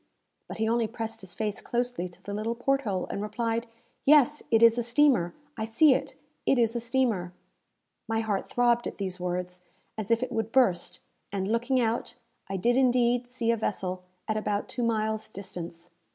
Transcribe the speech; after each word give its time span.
But 0.47 0.57
he 0.57 0.67
only 0.67 0.87
pressed 0.87 1.21
his 1.21 1.35
face 1.35 1.61
closely 1.61 2.09
to 2.09 2.23
the 2.23 2.33
little 2.33 2.55
port 2.55 2.81
hole, 2.81 3.05
and 3.11 3.21
replied, 3.21 3.67
"Yes, 4.03 4.41
it 4.49 4.63
is 4.63 4.79
a 4.79 4.81
steamer! 4.81 5.35
I 5.55 5.65
see 5.65 5.93
it! 5.93 6.15
It 6.43 6.57
is 6.57 6.75
a 6.75 6.79
steamer!" 6.79 7.33
My 8.07 8.21
heart 8.21 8.49
throbbed 8.49 8.87
at 8.87 8.97
these 8.97 9.19
words, 9.19 9.61
as 9.99 10.09
if 10.09 10.23
it 10.23 10.31
would 10.31 10.51
burst; 10.51 11.01
and, 11.31 11.47
looking 11.47 11.79
out, 11.79 12.15
I 12.49 12.57
did 12.57 12.77
indeed 12.77 13.29
see 13.29 13.51
a 13.51 13.57
vessel 13.57 14.01
at 14.27 14.37
about 14.37 14.67
two 14.67 14.81
miles' 14.81 15.29
distance. 15.29 15.91